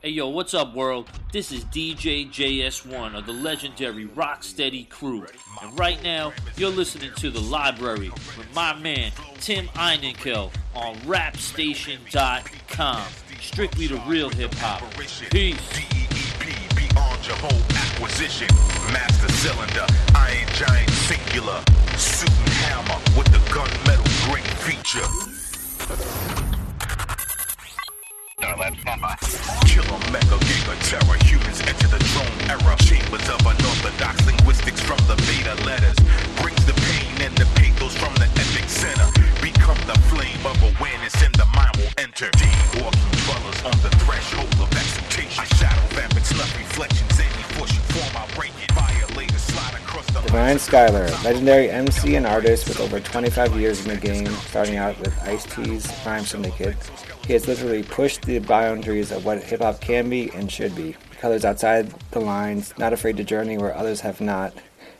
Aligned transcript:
Hey 0.00 0.10
yo, 0.10 0.28
what's 0.28 0.54
up, 0.54 0.76
world? 0.76 1.10
This 1.32 1.50
is 1.50 1.64
DJ 1.64 2.30
JS1 2.30 3.18
of 3.18 3.26
the 3.26 3.32
legendary 3.32 4.06
Rocksteady 4.06 4.88
crew. 4.88 5.26
And 5.60 5.76
right 5.76 6.00
now, 6.04 6.32
you're 6.56 6.70
listening 6.70 7.10
to 7.16 7.30
The 7.30 7.40
Library 7.40 8.10
with 8.10 8.46
my 8.54 8.78
man, 8.78 9.10
Tim 9.40 9.66
Einenkel 9.70 10.52
on 10.76 10.94
rapstation.com. 10.98 13.02
Strictly 13.40 13.88
the 13.88 14.00
real 14.06 14.30
hip 14.30 14.54
hop. 14.54 14.84
Peace. 15.32 15.58
Acquisition. 17.74 18.46
Master 18.92 19.32
cylinder, 19.32 19.84
iron 20.14 20.46
giant 20.54 20.90
singular. 20.90 21.60
Suit 21.96 22.30
and 22.30 22.48
hammer 22.50 23.00
with 23.18 23.26
the 23.32 23.38
gunmetal 23.50 24.06
green 24.30 24.44
feature. 24.62 25.02
Killer 28.68 29.96
mega 30.12 30.36
giga 30.44 30.76
terror. 30.84 31.16
Humans 31.24 31.60
enter 31.64 31.88
the 31.88 31.98
drone 32.12 32.36
era. 32.52 32.76
Chambers 32.84 33.24
of 33.32 33.40
unorthodox 33.40 34.26
linguistics 34.26 34.80
from 34.82 34.98
the 35.08 35.16
beta 35.24 35.56
letters. 35.64 35.96
Brings 36.42 36.60
the 36.66 36.76
pain 36.76 37.16
and 37.24 37.34
the 37.38 37.46
pathos 37.56 37.96
from 37.96 38.12
the 38.20 38.28
epic 38.36 38.68
center. 38.68 39.08
Become 39.40 39.80
the 39.88 39.96
flame 40.12 40.44
of 40.44 40.60
awareness 40.60 41.16
and 41.24 41.32
the 41.40 41.48
mind 41.56 41.80
will 41.80 41.92
enter. 41.96 42.28
Deep 42.36 42.84
walking 42.84 43.16
dwellers 43.24 43.60
on 43.64 43.76
the 43.80 43.88
threshold 44.04 44.52
of 44.60 44.68
acceptation. 44.76 45.40
I 45.40 45.46
shadow 45.56 45.88
vapid 45.96 46.26
snuff 46.26 46.52
reflections. 46.58 47.16
Any 47.16 47.44
force 47.56 47.72
you 47.72 47.80
form, 47.96 48.12
I'll 48.20 48.28
break 48.36 48.52
it. 48.60 48.70
Violator 48.76 49.38
slide 49.38 49.80
across 49.80 50.04
the 50.12 50.20
Divine 50.20 50.56
Styler, 50.56 51.08
legendary 51.24 51.70
MC 51.70 52.16
and 52.16 52.26
artist 52.26 52.68
with 52.68 52.80
over 52.80 53.00
25 53.00 53.56
years 53.56 53.80
in 53.86 53.88
the 53.88 53.96
game, 53.96 54.28
starting 54.52 54.76
out 54.76 55.00
with 55.00 55.16
Ice 55.24 55.44
T's 55.44 55.88
Rhyme 56.04 56.24
Syndicate. 56.24 56.76
He 57.28 57.34
has 57.34 57.46
literally 57.46 57.82
pushed 57.82 58.22
the 58.22 58.38
boundaries 58.38 59.12
of 59.12 59.26
what 59.26 59.42
hip 59.42 59.60
hop 59.60 59.82
can 59.82 60.08
be 60.08 60.30
and 60.30 60.50
should 60.50 60.74
be. 60.74 60.96
Colors 61.20 61.44
outside 61.44 61.90
the 62.10 62.20
lines, 62.20 62.72
not 62.78 62.94
afraid 62.94 63.18
to 63.18 63.22
journey 63.22 63.58
where 63.58 63.76
others 63.76 64.00
have 64.00 64.22
not. 64.22 64.54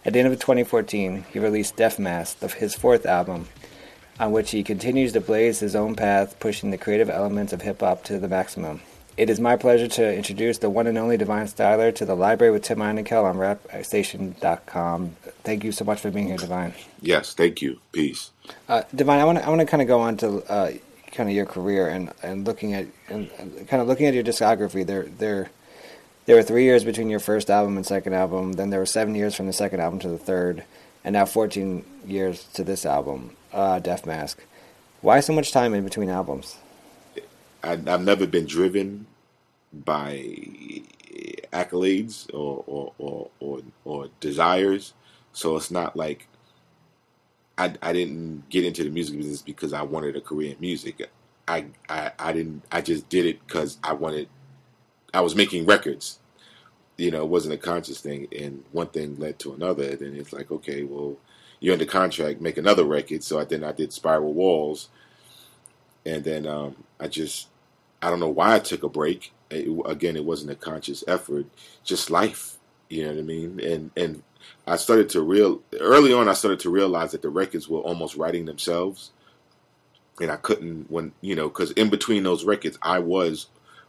At 0.05 0.13
the 0.13 0.19
end 0.19 0.31
of 0.31 0.39
2014, 0.39 1.25
he 1.33 1.39
released 1.39 1.77
Death 1.77 1.99
Mask, 1.99 2.39
his 2.53 2.75
fourth 2.75 3.07
album, 3.07 3.49
on 4.21 4.33
which 4.33 4.51
he 4.51 4.63
continues 4.63 5.15
to 5.15 5.23
blaze 5.23 5.61
his 5.61 5.75
own 5.75 5.97
path, 5.97 6.39
pushing 6.39 6.71
the 6.71 6.77
creative 6.77 7.09
elements 7.09 7.55
of 7.55 7.63
hip 7.63 7.81
hop 7.81 8.05
to 8.05 8.19
the 8.19 8.29
maximum. 8.29 8.83
It 9.17 9.31
is 9.31 9.41
my 9.41 9.57
pleasure 9.57 9.89
to 9.89 10.15
introduce 10.15 10.59
the 10.59 10.69
one 10.69 10.87
and 10.87 10.99
only 10.99 11.17
Divine 11.17 11.47
Styler 11.47 11.95
to 11.95 12.05
the 12.05 12.15
library 12.15 12.53
with 12.53 12.63
Tim 12.63 12.81
Einenkel 12.81 13.25
on 13.25 13.39
rapstation.com. 13.39 15.17
Thank 15.45 15.65
you 15.65 15.73
so 15.73 15.87
much 15.87 16.01
for 16.01 16.11
being 16.11 16.27
here, 16.27 16.37
Divine. 16.37 16.75
Yes, 17.01 17.33
thank 17.33 17.63
you. 17.63 17.81
Peace. 17.93 18.33
Uh, 18.69 18.83
Divine, 18.95 19.19
I 19.19 19.25
want 19.25 19.39
to 19.39 19.47
I 19.47 19.49
want 19.49 19.63
to 19.63 19.67
kind 19.67 19.81
of 19.81 19.89
go 19.89 20.01
on 20.01 20.19
to 20.19 20.43
uh, 20.53 20.73
kind 21.19 21.29
of 21.29 21.35
your 21.35 21.47
career 21.47 21.89
and, 21.89 22.13
and 22.23 22.47
looking 22.47 22.75
at 22.75 22.87
and, 23.09 23.29
kind 23.67 23.83
of 23.83 23.89
looking 23.89 24.07
at 24.07 24.15
your 24.15 24.23
discography. 24.23 24.87
There 24.87 25.03
there 25.03 25.51
there 26.27 26.37
were 26.37 26.45
three 26.45 26.63
years 26.63 26.85
between 26.85 27.11
your 27.11 27.19
first 27.19 27.51
album 27.51 27.77
and 27.77 27.85
second 27.85 28.15
album. 28.15 28.53
Then 28.53 28.71
there 28.71 28.79
were 28.79 28.87
seven 28.87 29.17
years 29.17 29.35
from 29.35 29.49
the 29.49 29.53
second 29.53 29.81
album 29.81 29.99
to 30.01 30.09
the 30.09 30.17
third, 30.17 30.63
and 31.03 31.15
now 31.15 31.27
fourteen 31.27 31.85
years 32.07 32.45
to 32.55 32.63
this 32.63 32.87
album, 32.87 33.37
uh, 33.53 33.81
Death 33.81 34.07
Mask. 34.07 34.39
Why 35.01 35.19
so 35.19 35.33
much 35.33 35.51
time 35.51 35.75
in 35.75 35.83
between 35.83 36.09
albums? 36.09 36.57
I, 37.65 37.73
I've 37.73 38.05
never 38.05 38.27
been 38.27 38.47
driven 38.47 39.07
by 39.73 40.23
accolades 41.53 42.33
or 42.33 42.63
or, 42.69 42.93
or 42.99 43.31
or 43.41 43.61
or 43.85 44.07
desires, 44.21 44.95
so 45.33 45.57
it's 45.57 45.73
not 45.73 45.97
like 45.97 46.29
I 47.59 47.75
I 47.83 47.95
didn't 47.95 48.51
get 48.51 48.67
into 48.67 48.85
the 48.85 48.91
music 48.91 49.19
business 49.19 49.43
because 49.43 49.75
I 49.75 49.83
wanted 49.83 50.17
a 50.17 50.23
career 50.23 50.53
in 50.55 50.61
music. 50.61 51.11
I 51.49 51.67
I, 51.91 52.13
I 52.19 52.33
didn't. 52.35 52.65
I 52.73 52.83
just 52.83 53.11
did 53.11 53.27
it 53.27 53.47
because 53.47 53.79
I 53.85 53.95
wanted. 53.95 54.29
I 55.15 55.23
was 55.23 55.37
making 55.37 55.67
records. 55.67 56.21
You 56.99 57.11
know, 57.13 57.23
it 57.23 57.31
wasn't 57.31 57.55
a 57.55 57.59
conscious 57.59 58.01
thing, 58.01 58.29
and 58.39 58.65
one 58.73 58.89
thing 58.89 59.17
led 59.19 59.41
to 59.41 59.55
another. 59.55 59.85
And 59.85 60.01
then 60.01 60.17
it's 60.17 60.33
like, 60.33 60.51
okay, 60.53 60.85
well, 60.85 61.19
you're 61.61 61.75
under 61.75 61.87
contract, 61.87 62.41
make 62.41 62.59
another 62.59 62.85
record. 62.85 63.25
So 63.25 63.41
I, 63.41 63.45
then 63.45 63.65
I 63.65 63.73
did 63.73 63.93
Spiral 63.93 64.35
Walls, 64.35 64.91
and 66.07 66.25
then 66.25 66.47
um, 66.47 66.85
I 67.01 67.09
just 67.09 67.49
I 68.03 68.11
don't 68.11 68.21
know 68.21 68.29
why 68.31 68.57
I 68.57 68.61
took 68.61 68.85
a 68.85 68.91
break. 68.91 69.33
It, 69.51 69.69
again, 69.87 70.17
it 70.17 70.25
wasn't 70.27 70.53
a 70.53 70.57
conscious 70.57 71.05
effort, 71.09 71.47
just 71.85 72.11
life. 72.11 72.59
You 72.91 73.05
know 73.05 73.11
what 73.11 73.19
I 73.21 73.23
mean? 73.23 73.61
And 73.61 73.91
and 73.97 74.23
I 74.67 74.77
started 74.77 75.09
to 75.11 75.23
real 75.23 75.63
early 75.81 76.13
on. 76.13 76.29
I 76.29 76.35
started 76.35 76.61
to 76.61 76.71
realize 76.71 77.13
that 77.13 77.23
the 77.23 77.31
records 77.31 77.69
were 77.69 77.81
almost 77.81 78.17
writing 78.17 78.47
themselves, 78.47 79.13
and 80.21 80.31
I 80.31 80.37
couldn't 80.37 80.91
when 80.91 81.13
you 81.21 81.35
know 81.35 81.49
because 81.49 81.73
in 81.73 81.91
between 81.91 82.23
those 82.25 82.45
records, 82.45 82.79
I 82.83 82.99
was 83.01 83.49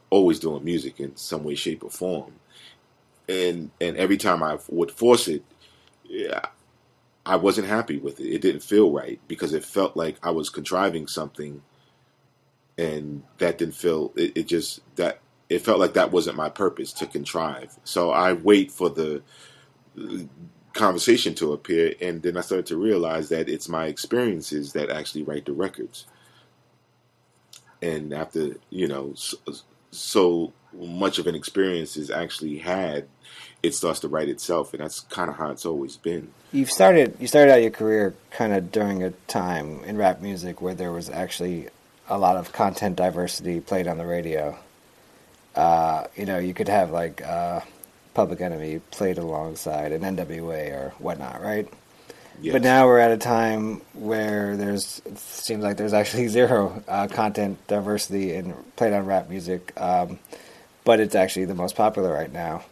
always 0.10 0.40
doing 0.40 0.64
music 0.64 1.00
in 1.00 1.16
some 1.16 1.44
way, 1.44 1.56
shape, 1.56 1.84
or 1.84 1.90
form. 1.90 2.34
And 3.28 3.72
and 3.82 3.98
every 3.98 4.18
time 4.18 4.44
I 4.44 4.58
would 4.70 4.92
force 4.92 5.28
it, 5.28 5.44
yeah, 6.06 6.42
I 7.26 7.36
wasn't 7.38 7.68
happy 7.68 7.98
with 7.98 8.20
it. 8.20 8.28
It 8.28 8.42
didn't 8.42 8.64
feel 8.64 8.92
right 8.92 9.20
because 9.28 9.54
it 9.54 9.66
felt 9.66 9.98
like 9.98 10.18
I 10.24 10.32
was 10.32 10.50
contriving 10.50 11.08
something 11.08 11.62
and 12.80 13.24
that 13.40 13.58
didn't 13.58 13.76
feel 13.76 14.14
it, 14.16 14.38
it 14.38 14.48
just 14.48 14.82
that 14.96 15.20
it 15.50 15.60
felt 15.62 15.80
like 15.80 15.94
that 15.94 16.12
wasn't 16.12 16.36
my 16.36 16.50
purpose 16.50 16.94
to 16.94 17.06
contrive 17.06 17.78
so 17.84 18.12
i 18.12 18.34
wait 18.34 18.72
for 18.72 18.90
the 18.90 19.22
conversation 20.74 21.34
to 21.34 21.54
appear 21.54 21.94
and 22.02 22.22
then 22.22 22.38
i 22.38 22.42
started 22.42 22.66
to 22.66 22.78
realize 22.78 23.30
that 23.30 23.50
it's 23.50 23.68
my 23.68 23.88
experiences 23.88 24.74
that 24.74 24.90
actually 24.90 25.24
write 25.24 25.46
the 25.46 25.54
records 25.54 26.06
and 27.82 28.14
after 28.14 28.56
you 28.70 28.88
know 28.88 29.14
so, 29.16 29.38
so 29.92 30.54
much 30.74 31.18
of 31.18 31.26
an 31.28 31.36
experience 31.36 31.98
is 31.98 32.12
actually 32.12 32.60
had 32.60 33.08
it 33.64 33.74
starts 33.74 34.00
to 34.00 34.08
write 34.08 34.30
itself 34.30 34.74
and 34.74 34.82
that's 34.82 35.00
kind 35.02 35.30
of 35.30 35.36
how 35.36 35.50
it's 35.50 35.66
always 35.66 35.98
been 35.98 36.32
You've 36.52 36.72
started 36.72 37.16
you 37.20 37.28
started 37.28 37.52
out 37.52 37.62
your 37.62 37.70
career 37.70 38.16
kind 38.32 38.54
of 38.54 38.72
during 38.72 39.04
a 39.04 39.12
time 39.28 39.84
in 39.84 39.98
rap 39.98 40.20
music 40.20 40.62
where 40.62 40.74
there 40.74 40.92
was 40.92 41.08
actually 41.10 41.70
a 42.08 42.18
lot 42.18 42.38
of 42.38 42.52
content 42.52 42.96
diversity 42.96 43.60
played 43.60 43.88
on 43.88 44.00
the 44.00 44.06
radio. 44.06 44.58
Uh, 45.56 46.08
you 46.16 46.26
know, 46.26 46.40
you 46.40 46.56
could 46.56 46.68
have 46.68 46.90
like 46.90 47.22
uh, 47.22 47.62
Public 48.20 48.42
Enemy 48.42 48.82
played 48.92 49.18
alongside 49.18 49.94
an 49.94 50.02
NWA 50.02 50.74
or 50.74 50.94
whatnot, 51.00 51.42
right? 51.42 51.66
Yes. 52.42 52.52
But 52.52 52.64
now 52.64 52.86
we're 52.86 53.00
at 53.00 53.12
a 53.12 53.18
time 53.18 53.82
where 53.94 54.58
there's 54.58 55.02
it 55.06 55.18
seems 55.18 55.64
like 55.64 55.78
there's 55.78 55.94
actually 55.94 56.28
zero 56.40 56.84
uh, 56.90 57.08
content 57.08 57.66
diversity 57.68 58.34
in 58.34 58.54
played 58.76 58.92
on 58.92 59.06
rap 59.06 59.30
music, 59.30 59.72
um, 59.80 60.20
but 60.84 61.00
it's 61.00 61.16
actually 61.16 61.46
the 61.46 61.56
most 61.56 61.78
popular 61.78 62.12
right 62.14 62.30
now. 62.30 62.66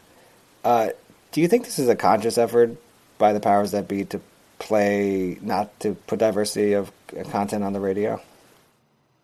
Uh, 0.65 0.89
do 1.31 1.39
you 1.39 1.47
think 1.47 1.63
this 1.63 1.79
is 1.79 1.87
a 1.87 1.95
conscious 1.95 2.37
effort 2.37 2.75
by 3.17 3.31
the 3.31 3.39
powers 3.39 3.71
that 3.71 3.87
be 3.87 4.03
to 4.03 4.19
play 4.59 5.37
not 5.41 5.79
to 5.79 5.95
put 6.07 6.19
diversity 6.19 6.73
of 6.73 6.91
content 7.31 7.63
on 7.63 7.71
the 7.71 7.79
radio? 7.79 8.21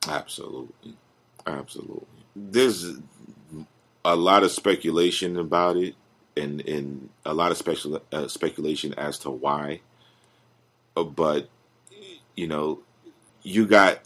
Absolutely, 0.07 0.93
absolutely. 1.45 2.07
There's 2.33 2.85
a 4.05 4.15
lot 4.15 4.43
of 4.43 4.51
speculation 4.51 5.37
about 5.37 5.75
it, 5.75 5.95
and 6.35 6.61
and 6.67 7.09
a 7.25 7.33
lot 7.33 7.51
of 7.51 7.57
special 7.57 8.01
uh, 8.11 8.27
speculation 8.27 8.93
as 8.95 9.17
to 9.19 9.29
why. 9.29 9.81
Uh, 10.95 11.03
but 11.03 11.49
you 12.35 12.47
know, 12.47 12.79
you 13.43 13.65
got 13.65 13.99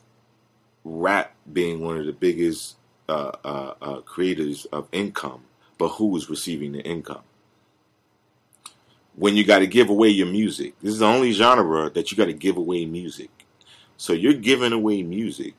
rap 0.83 1.35
being 1.51 1.81
one 1.81 1.97
of 1.97 2.05
the 2.05 2.13
biggest 2.13 2.75
uh, 3.09 3.31
uh, 3.43 3.73
uh, 3.81 4.01
creators 4.01 4.65
of 4.65 4.87
income, 4.91 5.41
but 5.77 5.89
who 5.89 6.15
is 6.15 6.29
receiving 6.29 6.73
the 6.73 6.81
income? 6.81 7.21
When 9.15 9.35
you 9.35 9.43
got 9.43 9.59
to 9.59 9.67
give 9.67 9.89
away 9.89 10.09
your 10.09 10.27
music, 10.27 10.75
this 10.81 10.93
is 10.93 10.99
the 10.99 11.07
only 11.07 11.31
genre 11.31 11.89
that 11.89 12.11
you 12.11 12.17
got 12.17 12.25
to 12.25 12.33
give 12.33 12.57
away 12.57 12.85
music. 12.85 13.29
So 13.97 14.13
you're 14.13 14.33
giving 14.33 14.73
away 14.73 15.01
music 15.01 15.55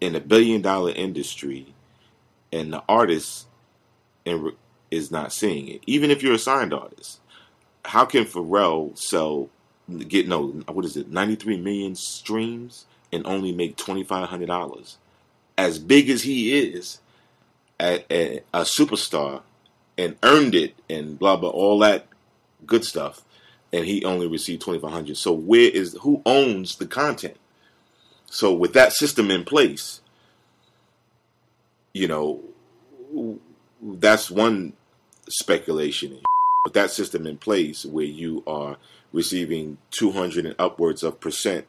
in 0.00 0.14
a 0.14 0.20
billion 0.20 0.60
dollar 0.60 0.90
industry, 0.90 1.74
and 2.52 2.72
the 2.72 2.82
artist 2.88 3.46
is 4.92 5.10
not 5.10 5.32
seeing 5.32 5.66
it. 5.68 5.82
Even 5.86 6.10
if 6.10 6.22
you're 6.22 6.34
a 6.34 6.38
signed 6.38 6.74
artist, 6.74 7.18
how 7.86 8.04
can 8.04 8.24
Pharrell 8.24 8.96
sell 8.96 9.48
get 10.06 10.28
no 10.28 10.46
what 10.68 10.84
is 10.84 10.96
it 10.96 11.10
93 11.10 11.56
million 11.56 11.96
streams 11.96 12.86
and 13.12 13.26
only 13.26 13.52
make 13.52 13.76
$2,500? 13.76 14.96
As 15.58 15.78
big 15.78 16.08
as 16.08 16.22
he 16.22 16.58
is, 16.58 17.00
a, 17.80 18.04
a, 18.10 18.40
a 18.54 18.60
superstar, 18.60 19.42
and 19.98 20.16
earned 20.22 20.54
it, 20.54 20.74
and 20.88 21.18
blah 21.18 21.36
blah, 21.36 21.50
all 21.50 21.78
that 21.80 22.06
good 22.66 22.84
stuff, 22.84 23.22
and 23.72 23.84
he 23.86 24.04
only 24.04 24.26
received 24.26 24.62
2,500. 24.62 25.16
So 25.16 25.32
where 25.32 25.70
is 25.70 25.96
who 26.02 26.22
owns 26.24 26.76
the 26.76 26.86
content? 26.86 27.36
So 28.26 28.52
with 28.52 28.72
that 28.74 28.92
system 28.92 29.30
in 29.30 29.44
place, 29.44 30.00
you 31.92 32.08
know, 32.08 32.40
that's 33.82 34.30
one 34.30 34.72
speculation. 35.28 36.20
With 36.64 36.74
that 36.74 36.90
system 36.90 37.26
in 37.26 37.38
place, 37.38 37.84
where 37.84 38.04
you 38.04 38.44
are 38.46 38.76
receiving 39.12 39.78
200 39.90 40.46
and 40.46 40.54
upwards 40.58 41.02
of 41.02 41.18
percent 41.20 41.66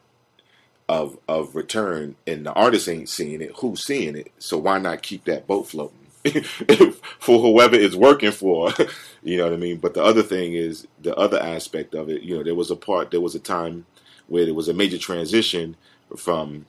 of 0.88 1.18
of 1.26 1.56
return, 1.56 2.16
and 2.26 2.46
the 2.46 2.52
artist 2.52 2.88
ain't 2.88 3.08
seeing 3.08 3.40
it, 3.40 3.52
who's 3.56 3.84
seeing 3.84 4.16
it? 4.16 4.30
So 4.38 4.58
why 4.58 4.78
not 4.78 5.02
keep 5.02 5.24
that 5.24 5.46
boat 5.46 5.68
floating? 5.68 6.04
for 7.18 7.38
whoever 7.38 7.76
it's 7.76 7.94
working 7.94 8.30
for, 8.30 8.72
you 9.22 9.36
know 9.36 9.44
what 9.44 9.52
I 9.52 9.56
mean. 9.56 9.76
But 9.76 9.94
the 9.94 10.02
other 10.02 10.22
thing 10.22 10.54
is 10.54 10.86
the 11.02 11.14
other 11.16 11.38
aspect 11.38 11.94
of 11.94 12.08
it. 12.08 12.22
You 12.22 12.38
know, 12.38 12.42
there 12.42 12.54
was 12.54 12.70
a 12.70 12.76
part, 12.76 13.10
there 13.10 13.20
was 13.20 13.34
a 13.34 13.40
time 13.40 13.86
where 14.26 14.44
there 14.44 14.54
was 14.54 14.68
a 14.68 14.74
major 14.74 14.98
transition 14.98 15.76
from 16.16 16.66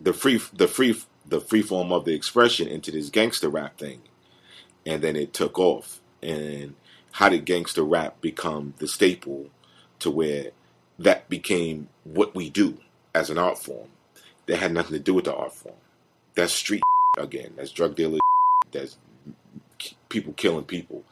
the 0.00 0.12
free, 0.12 0.40
the 0.52 0.68
free, 0.68 0.96
the 1.26 1.40
free 1.40 1.62
form 1.62 1.92
of 1.92 2.04
the 2.04 2.14
expression 2.14 2.68
into 2.68 2.92
this 2.92 3.10
gangster 3.10 3.48
rap 3.48 3.78
thing, 3.78 4.02
and 4.86 5.02
then 5.02 5.16
it 5.16 5.32
took 5.32 5.58
off. 5.58 6.00
And 6.22 6.74
how 7.12 7.28
did 7.28 7.44
gangster 7.44 7.82
rap 7.82 8.20
become 8.20 8.74
the 8.78 8.88
staple 8.88 9.50
to 10.00 10.10
where 10.10 10.50
that 10.98 11.28
became 11.28 11.88
what 12.04 12.34
we 12.34 12.50
do 12.50 12.78
as 13.14 13.30
an 13.30 13.38
art 13.38 13.58
form? 13.58 13.88
That 14.46 14.58
had 14.58 14.72
nothing 14.72 14.94
to 14.94 14.98
do 14.98 15.14
with 15.14 15.26
the 15.26 15.34
art 15.34 15.54
form. 15.54 15.76
That's 16.34 16.54
street 16.54 16.82
again. 17.18 17.52
That's 17.56 17.70
drug 17.70 17.96
dealer 17.96 18.18
that's 18.72 18.96
people 20.08 20.32
killing 20.32 20.64
people. 20.64 21.04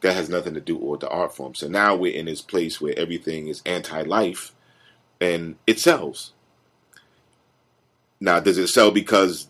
That 0.00 0.14
has 0.14 0.28
nothing 0.28 0.54
to 0.54 0.60
do 0.60 0.76
with 0.76 1.00
the 1.00 1.08
art 1.08 1.34
form. 1.34 1.54
So 1.54 1.68
now 1.68 1.94
we're 1.94 2.14
in 2.14 2.26
this 2.26 2.42
place 2.42 2.80
where 2.80 2.98
everything 2.98 3.46
is 3.46 3.62
anti-life, 3.64 4.52
and 5.20 5.56
it 5.66 5.78
sells. 5.78 6.32
Now, 8.20 8.40
does 8.40 8.58
it 8.58 8.68
sell 8.68 8.90
because 8.90 9.48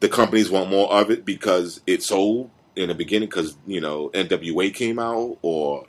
the 0.00 0.08
companies 0.08 0.50
want 0.50 0.70
more 0.70 0.92
of 0.92 1.10
it 1.10 1.24
because 1.24 1.80
it 1.86 2.02
sold 2.02 2.50
in 2.76 2.88
the 2.88 2.94
beginning 2.94 3.28
because 3.28 3.56
you 3.66 3.80
know 3.80 4.10
NWA 4.10 4.72
came 4.72 4.98
out 4.98 5.38
or 5.42 5.86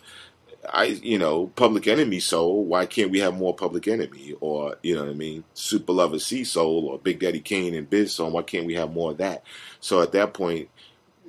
I 0.71 0.85
you 0.85 1.19
know 1.19 1.47
Public 1.55 1.87
Enemy 1.87 2.19
sold. 2.21 2.67
Why 2.67 2.85
can't 2.85 3.11
we 3.11 3.19
have 3.19 3.35
more 3.35 3.53
Public 3.53 3.87
Enemy? 3.87 4.35
Or 4.39 4.77
you 4.81 4.95
know 4.95 5.03
what 5.03 5.11
I 5.11 5.13
mean 5.13 5.43
Super 5.53 5.93
Lover 5.93 6.19
Cee 6.19 6.43
soul 6.43 6.87
or 6.87 6.97
Big 6.97 7.19
Daddy 7.19 7.41
Kane 7.41 7.75
and 7.75 7.89
Biz 7.89 8.13
soul 8.13 8.31
why 8.31 8.41
can't 8.41 8.65
we 8.65 8.75
have 8.75 8.91
more 8.91 9.11
of 9.11 9.17
that? 9.17 9.43
So 9.79 10.01
at 10.01 10.13
that 10.13 10.33
point 10.33 10.69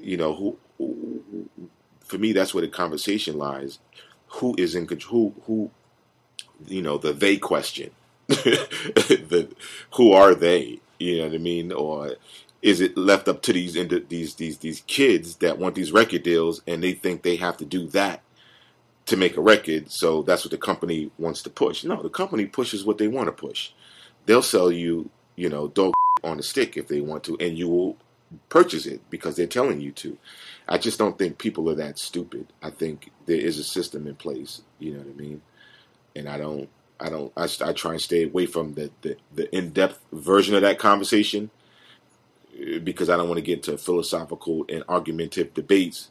you 0.00 0.16
know 0.16 0.32
who, 0.34 0.58
who, 0.78 1.48
for 2.00 2.18
me 2.18 2.32
that's 2.32 2.54
where 2.54 2.62
the 2.62 2.68
conversation 2.68 3.36
lies. 3.36 3.78
Who 4.28 4.54
is 4.58 4.74
in 4.74 4.86
control? 4.86 5.34
Who 5.44 5.44
who 5.46 5.70
you 6.66 6.82
know 6.82 6.98
the 6.98 7.12
they 7.12 7.36
question? 7.36 7.90
The 8.28 9.48
who 9.94 10.12
are 10.12 10.34
they? 10.34 10.80
You 10.98 11.18
know 11.18 11.24
what 11.24 11.34
i 11.34 11.38
mean? 11.38 11.72
Or 11.72 12.16
is 12.60 12.80
it 12.80 12.96
left 12.96 13.28
up 13.28 13.42
to 13.42 13.52
these 13.52 13.74
these 14.08 14.34
these 14.34 14.58
these 14.58 14.80
kids 14.86 15.36
that 15.36 15.58
want 15.58 15.74
these 15.74 15.92
record 15.92 16.22
deals 16.22 16.62
and 16.66 16.82
they 16.82 16.92
think 16.92 17.22
they 17.22 17.36
have 17.36 17.56
to 17.56 17.64
do 17.64 17.86
that 17.88 18.22
to 19.06 19.16
make 19.16 19.36
a 19.36 19.40
record 19.40 19.90
so 19.90 20.22
that's 20.22 20.44
what 20.44 20.50
the 20.50 20.58
company 20.58 21.10
wants 21.18 21.42
to 21.42 21.50
push 21.50 21.84
no 21.84 22.02
the 22.02 22.08
company 22.08 22.46
pushes 22.46 22.84
what 22.84 22.98
they 22.98 23.08
want 23.08 23.26
to 23.26 23.32
push 23.32 23.70
they'll 24.26 24.42
sell 24.42 24.70
you 24.70 25.08
you 25.36 25.48
know 25.48 25.68
dog 25.68 25.92
on 26.24 26.38
a 26.38 26.42
stick 26.42 26.76
if 26.76 26.88
they 26.88 27.00
want 27.00 27.22
to 27.22 27.36
and 27.38 27.56
you 27.56 27.68
will 27.68 27.96
purchase 28.48 28.86
it 28.86 29.00
because 29.10 29.36
they're 29.36 29.46
telling 29.46 29.80
you 29.80 29.92
to. 29.92 30.18
I 30.68 30.78
just 30.78 30.98
don't 30.98 31.18
think 31.18 31.38
people 31.38 31.70
are 31.70 31.74
that 31.76 31.98
stupid. 31.98 32.52
I 32.62 32.70
think 32.70 33.10
there 33.26 33.40
is 33.40 33.58
a 33.58 33.64
system 33.64 34.06
in 34.06 34.16
place. 34.16 34.62
You 34.78 34.92
know 34.92 34.98
what 35.00 35.08
I 35.08 35.20
mean? 35.20 35.42
And 36.16 36.28
I 36.28 36.38
don't. 36.38 36.68
I 37.00 37.08
don't. 37.08 37.32
I, 37.36 37.48
I 37.64 37.72
try 37.72 37.92
and 37.92 38.00
stay 38.00 38.24
away 38.24 38.46
from 38.46 38.74
the 38.74 38.90
the, 39.02 39.16
the 39.34 39.54
in 39.56 39.70
depth 39.70 40.04
version 40.12 40.54
of 40.54 40.62
that 40.62 40.78
conversation 40.78 41.50
because 42.82 43.08
I 43.10 43.16
don't 43.16 43.28
want 43.28 43.38
to 43.38 43.42
get 43.42 43.58
into 43.58 43.78
philosophical 43.78 44.64
and 44.68 44.84
argumentative 44.88 45.54
debates 45.54 46.10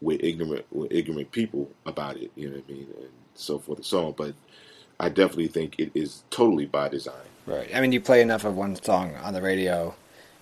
with 0.00 0.22
ignorant 0.22 0.66
with 0.70 0.92
ignorant 0.92 1.32
people 1.32 1.70
about 1.86 2.16
it. 2.16 2.30
You 2.34 2.50
know 2.50 2.56
what 2.56 2.64
I 2.68 2.72
mean? 2.72 2.86
And 2.98 3.08
so 3.34 3.58
forth 3.58 3.78
and 3.78 3.86
so 3.86 4.06
on. 4.06 4.12
But 4.12 4.34
I 5.00 5.08
definitely 5.08 5.48
think 5.48 5.78
it 5.78 5.90
is 5.94 6.24
totally 6.30 6.66
by 6.66 6.88
design. 6.88 7.14
Right. 7.46 7.74
I 7.74 7.80
mean, 7.80 7.92
you 7.92 8.00
play 8.00 8.22
enough 8.22 8.44
of 8.44 8.56
one 8.56 8.76
song 8.82 9.14
on 9.16 9.34
the 9.34 9.42
radio 9.42 9.94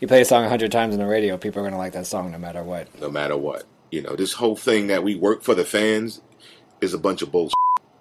you 0.03 0.09
play 0.09 0.21
a 0.21 0.25
song 0.25 0.45
a 0.45 0.49
hundred 0.49 0.73
times 0.73 0.95
on 0.95 0.99
the 0.99 1.07
radio, 1.07 1.39
people 1.39 1.61
are 1.61 1.63
going 1.63 1.75
to 1.75 1.79
like 1.79 1.93
that 1.93 2.09
song 2.09 2.33
no 2.33 2.39
matter 2.39 2.65
what. 2.65 2.89
No 3.01 3.09
matter 3.09 3.37
what. 3.37 3.63
You 3.93 4.03
know, 4.03 4.17
this 4.17 4.33
whole 4.33 4.57
thing 4.57 4.89
that 4.89 5.05
we 5.05 5.15
work 5.15 5.45
for 5.45 5.55
the 5.55 5.65
fans 5.65 6.21
is 6.81 6.93
a 6.93 6.99
bunch 6.99 7.23
of 7.23 7.31
bullshit. 7.31 7.55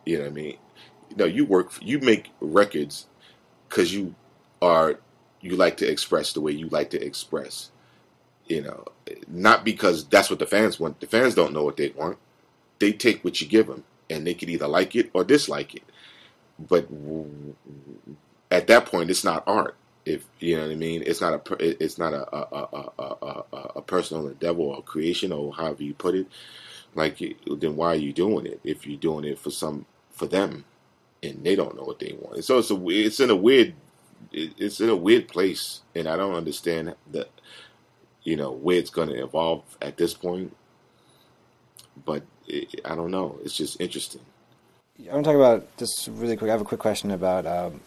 You 0.04 0.18
know 0.18 0.24
what 0.24 0.31
I 0.31 0.33
mean? 0.33 0.57
You 1.12 1.16
know, 1.18 1.25
you 1.25 1.45
work, 1.45 1.74
you 1.80 2.00
make 2.00 2.31
records 2.42 3.06
because 3.69 3.94
you 3.94 4.16
are, 4.63 5.00
you 5.41 5.55
like 5.55 5.77
to 5.77 5.89
express 5.89 6.33
the 6.33 6.41
way 6.41 6.51
you 6.51 6.69
like 6.69 6.89
to 6.91 7.03
express. 7.03 7.71
You 8.47 8.61
know, 8.61 8.85
not 9.27 9.63
because 9.63 10.05
that's 10.05 10.29
what 10.29 10.39
the 10.39 10.45
fans 10.45 10.79
want. 10.79 10.99
The 10.99 11.07
fans 11.07 11.35
don't 11.35 11.53
know 11.53 11.63
what 11.63 11.77
they 11.77 11.89
want. 11.89 12.17
They 12.79 12.91
take 12.91 13.23
what 13.23 13.39
you 13.41 13.47
give 13.47 13.67
them, 13.67 13.83
and 14.09 14.25
they 14.25 14.33
can 14.33 14.49
either 14.49 14.67
like 14.67 14.95
it 14.95 15.09
or 15.13 15.23
dislike 15.23 15.75
it. 15.75 15.83
But 16.59 16.88
at 18.49 18.67
that 18.67 18.85
point, 18.88 19.09
it's 19.09 19.23
not 19.23 19.43
art 19.47 19.75
if 20.05 20.25
you 20.39 20.55
know 20.57 20.63
what 20.63 20.71
I 20.71 20.75
mean, 20.75 21.03
it's 21.05 21.21
not 21.21 21.33
a 21.51 21.83
it's 21.83 21.97
not 21.97 22.13
a 22.13 22.35
a, 22.35 22.67
a, 22.99 23.45
a, 23.53 23.57
a 23.77 23.81
personal 23.81 24.27
endeavor 24.27 24.61
or 24.61 24.83
creation 24.83 25.31
or 25.31 25.54
however 25.54 25.83
you 25.83 25.94
put 25.94 26.16
it. 26.16 26.27
Like 26.95 27.21
then 27.47 27.75
why 27.75 27.87
are 27.89 27.95
you 27.95 28.13
doing 28.13 28.45
it 28.45 28.59
if 28.63 28.85
you're 28.85 28.97
doing 28.99 29.25
it 29.25 29.39
for 29.39 29.51
some 29.51 29.85
for 30.09 30.25
them 30.25 30.66
and 31.23 31.44
they 31.44 31.56
don't 31.56 31.75
know 31.75 31.83
what 31.83 31.99
they 31.99 32.16
want? 32.19 32.44
so 32.44 32.57
it's 32.59 32.71
a 32.71 32.89
it's 32.89 33.19
in 33.19 33.30
a 33.30 33.35
weird 33.35 33.73
it's 34.31 34.80
in 34.80 34.90
a 34.90 34.95
weird 34.95 35.28
place 35.28 35.81
and 35.95 36.07
I 36.07 36.16
don't 36.16 36.35
understand 36.35 36.95
the 37.11 37.28
you 38.23 38.35
know 38.35 38.51
where 38.51 38.78
it's 38.78 38.90
going 38.90 39.09
to 39.09 39.23
evolve 39.23 39.63
at 39.81 39.97
this 39.97 40.13
point. 40.13 40.56
But 42.06 42.23
it, 42.47 42.81
I 42.85 42.95
don't 42.95 43.11
know. 43.11 43.40
It's 43.44 43.56
just 43.56 43.81
interesting. 43.81 44.21
I 45.09 45.13
want 45.13 45.25
to 45.25 45.31
talk 45.31 45.35
about 45.35 45.78
just 45.78 46.07
really 46.07 46.37
quick. 46.37 46.49
I 46.49 46.54
have 46.54 46.61
a 46.61 46.66
quick 46.66 46.80
question 46.80 47.11
about. 47.11 47.45
Um, 47.45 47.81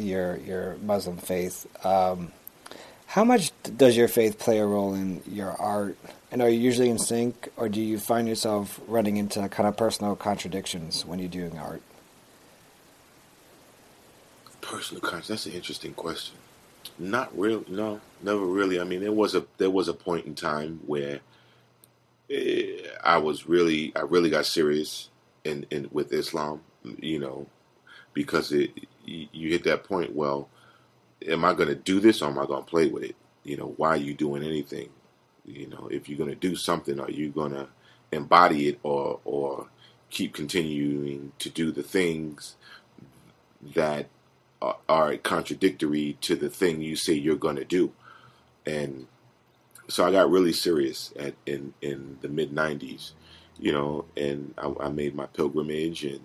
your 0.00 0.36
your 0.38 0.76
Muslim 0.82 1.16
faith. 1.16 1.66
Um, 1.84 2.32
how 3.06 3.24
much 3.24 3.52
does 3.76 3.96
your 3.96 4.08
faith 4.08 4.38
play 4.38 4.58
a 4.58 4.66
role 4.66 4.94
in 4.94 5.22
your 5.26 5.50
art? 5.50 5.96
And 6.30 6.40
are 6.42 6.48
you 6.48 6.60
usually 6.60 6.88
in 6.88 6.98
sync, 6.98 7.48
or 7.56 7.68
do 7.68 7.80
you 7.80 7.98
find 7.98 8.28
yourself 8.28 8.80
running 8.86 9.16
into 9.16 9.48
kind 9.48 9.68
of 9.68 9.76
personal 9.76 10.14
contradictions 10.14 11.04
when 11.04 11.18
you're 11.18 11.28
doing 11.28 11.58
art? 11.58 11.82
Personal 14.70 15.00
contradictions. 15.00 15.28
That's 15.28 15.46
an 15.46 15.52
interesting 15.52 15.94
question. 15.94 16.36
Not 16.96 17.36
really. 17.36 17.64
No, 17.68 18.00
never 18.22 18.46
really. 18.46 18.80
I 18.80 18.84
mean, 18.84 19.00
there 19.00 19.10
was 19.10 19.34
a 19.34 19.44
there 19.58 19.70
was 19.70 19.88
a 19.88 19.94
point 19.94 20.26
in 20.26 20.36
time 20.36 20.78
where 20.86 21.18
eh, 22.30 22.76
I 23.02 23.18
was 23.18 23.48
really 23.48 23.92
I 23.96 24.02
really 24.02 24.30
got 24.30 24.46
serious 24.46 25.08
in, 25.44 25.66
in 25.72 25.88
with 25.90 26.12
Islam. 26.12 26.60
You 26.84 27.18
know, 27.18 27.46
because 28.14 28.52
it 28.52 28.70
you 29.04 29.50
hit 29.50 29.64
that 29.64 29.82
point. 29.82 30.14
Well, 30.14 30.48
am 31.26 31.44
I 31.44 31.52
going 31.52 31.68
to 31.68 31.74
do 31.74 31.98
this 31.98 32.22
or 32.22 32.30
am 32.30 32.38
I 32.38 32.46
going 32.46 32.62
to 32.62 32.70
play 32.70 32.86
with 32.86 33.02
it? 33.02 33.16
You 33.42 33.56
know, 33.56 33.74
why 33.76 33.88
are 33.88 33.96
you 33.96 34.14
doing 34.14 34.44
anything? 34.44 34.88
You 35.44 35.66
know, 35.66 35.88
if 35.90 36.08
you're 36.08 36.18
going 36.18 36.30
to 36.30 36.36
do 36.36 36.54
something, 36.54 37.00
are 37.00 37.10
you 37.10 37.30
going 37.30 37.52
to 37.52 37.66
embody 38.12 38.68
it 38.68 38.78
or 38.84 39.18
or 39.24 39.66
keep 40.10 40.32
continuing 40.32 41.32
to 41.40 41.50
do 41.50 41.72
the 41.72 41.82
things 41.82 42.54
that 43.74 44.06
are, 44.62 45.16
contradictory 45.18 46.18
to 46.22 46.36
the 46.36 46.50
thing 46.50 46.82
you 46.82 46.96
say 46.96 47.14
you're 47.14 47.36
going 47.36 47.56
to 47.56 47.64
do? 47.64 47.92
And 48.66 49.06
so 49.88 50.04
I 50.06 50.12
got 50.12 50.30
really 50.30 50.52
serious 50.52 51.12
at 51.18 51.34
in 51.46 51.74
in 51.82 52.18
the 52.20 52.28
mid 52.28 52.52
'90s, 52.52 53.12
you 53.58 53.72
know, 53.72 54.04
and 54.16 54.54
I, 54.58 54.72
I 54.80 54.88
made 54.90 55.14
my 55.14 55.26
pilgrimage 55.26 56.04
and 56.04 56.20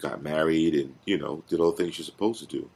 got 0.00 0.22
married 0.22 0.74
and 0.74 0.94
you 1.06 1.18
know 1.18 1.42
did 1.48 1.60
all 1.60 1.72
the 1.72 1.76
things 1.78 1.98
you're 1.98 2.04
supposed 2.04 2.40
to 2.40 2.46
do 2.46 2.68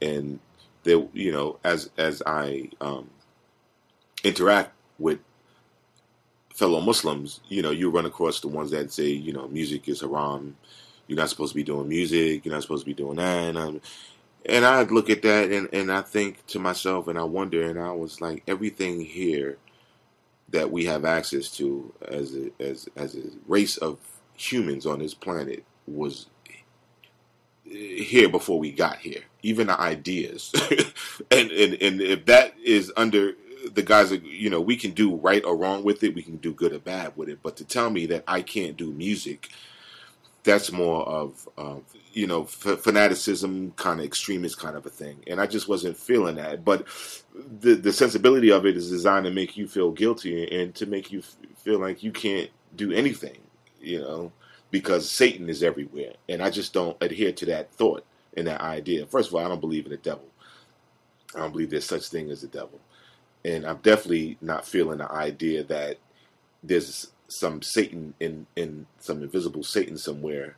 and 0.00 0.40
there 0.82 1.06
you 1.12 1.30
know 1.30 1.58
as 1.64 1.90
as 1.98 2.22
i 2.26 2.68
um 2.80 3.08
interact 4.24 4.72
with 4.98 5.18
fellow 6.54 6.80
Muslims, 6.80 7.40
you 7.48 7.62
know, 7.62 7.70
you 7.70 7.90
run 7.90 8.06
across 8.06 8.40
the 8.40 8.48
ones 8.48 8.70
that 8.72 8.92
say, 8.92 9.08
you 9.08 9.32
know, 9.32 9.48
music 9.48 9.88
is 9.88 10.00
haram. 10.00 10.56
You're 11.06 11.18
not 11.18 11.28
supposed 11.28 11.52
to 11.52 11.56
be 11.56 11.64
doing 11.64 11.88
music. 11.88 12.44
You're 12.44 12.54
not 12.54 12.62
supposed 12.62 12.84
to 12.84 12.90
be 12.90 12.94
doing 12.94 13.16
that. 13.16 13.44
And, 13.44 13.58
I'm, 13.58 13.80
and 14.46 14.64
I 14.64 14.82
look 14.82 15.10
at 15.10 15.22
that 15.22 15.50
and, 15.50 15.68
and 15.72 15.92
I 15.92 16.02
think 16.02 16.46
to 16.48 16.58
myself 16.58 17.08
and 17.08 17.18
I 17.18 17.24
wonder, 17.24 17.62
and 17.62 17.78
I 17.78 17.92
was 17.92 18.20
like, 18.20 18.42
everything 18.46 19.00
here 19.00 19.58
that 20.52 20.70
we 20.70 20.84
have 20.84 21.04
access 21.04 21.50
to 21.50 21.92
as 22.06 22.36
a, 22.36 22.50
as 22.62 22.88
as 22.94 23.16
a 23.16 23.22
race 23.48 23.76
of 23.78 23.98
humans 24.34 24.86
on 24.86 25.00
this 25.00 25.14
planet 25.14 25.64
was 25.86 26.26
here 27.64 28.28
before 28.28 28.58
we 28.58 28.70
got 28.70 28.98
here. 28.98 29.22
Even 29.42 29.66
the 29.66 29.80
ideas, 29.80 30.52
and 31.30 31.50
and 31.50 31.74
and 31.82 32.00
if 32.00 32.26
that 32.26 32.54
is 32.62 32.92
under 32.96 33.32
the 33.72 33.82
guise 33.82 34.10
that 34.10 34.24
you 34.24 34.50
know, 34.50 34.60
we 34.60 34.76
can 34.76 34.92
do 34.92 35.16
right 35.16 35.44
or 35.44 35.56
wrong 35.56 35.82
with 35.82 36.02
it. 36.04 36.14
We 36.14 36.22
can 36.22 36.36
do 36.36 36.52
good 36.52 36.72
or 36.72 36.78
bad 36.78 37.16
with 37.16 37.28
it. 37.28 37.40
But 37.42 37.56
to 37.56 37.64
tell 37.64 37.90
me 37.90 38.06
that 38.06 38.24
I 38.28 38.42
can't 38.42 38.76
do 38.76 38.92
music, 38.92 39.48
that's 40.44 40.72
more 40.72 41.06
of 41.08 41.48
um, 41.58 41.84
you 42.12 42.26
know 42.26 42.42
f- 42.44 42.80
fanaticism, 42.80 43.72
kind 43.72 44.00
of 44.00 44.06
extremist 44.06 44.58
kind 44.58 44.76
of 44.76 44.86
a 44.86 44.90
thing. 44.90 45.18
And 45.26 45.40
I 45.40 45.46
just 45.46 45.68
wasn't 45.68 45.96
feeling 45.96 46.36
that. 46.36 46.64
But 46.64 46.86
the 47.60 47.74
the 47.74 47.92
sensibility 47.92 48.50
of 48.50 48.66
it 48.66 48.76
is 48.76 48.90
designed 48.90 49.26
to 49.26 49.30
make 49.32 49.56
you 49.56 49.68
feel 49.68 49.92
guilty 49.92 50.60
and 50.60 50.74
to 50.76 50.86
make 50.86 51.12
you 51.12 51.20
f- 51.20 51.36
feel 51.58 51.78
like 51.78 52.02
you 52.02 52.12
can't 52.12 52.50
do 52.76 52.92
anything. 52.92 53.38
You 53.80 54.00
know, 54.00 54.32
because 54.70 55.10
Satan 55.10 55.48
is 55.48 55.62
everywhere, 55.62 56.14
and 56.28 56.42
I 56.42 56.50
just 56.50 56.72
don't 56.72 56.96
adhere 57.02 57.32
to 57.32 57.46
that 57.46 57.72
thought 57.74 58.04
and 58.36 58.46
that 58.46 58.60
idea. 58.60 59.06
First 59.06 59.28
of 59.28 59.34
all, 59.34 59.44
I 59.44 59.48
don't 59.48 59.60
believe 59.60 59.86
in 59.86 59.92
the 59.92 59.98
devil. 59.98 60.26
I 61.34 61.40
don't 61.40 61.52
believe 61.52 61.70
there's 61.70 61.86
such 61.86 62.08
thing 62.08 62.30
as 62.30 62.42
the 62.42 62.48
devil 62.48 62.80
and 63.44 63.66
I'm 63.66 63.78
definitely 63.78 64.38
not 64.40 64.66
feeling 64.66 64.98
the 64.98 65.10
idea 65.10 65.64
that 65.64 65.98
there's 66.62 67.11
some 67.38 67.62
Satan 67.62 68.14
in 68.20 68.46
in 68.56 68.86
some 68.98 69.22
invisible 69.22 69.62
Satan 69.62 69.96
somewhere 69.96 70.56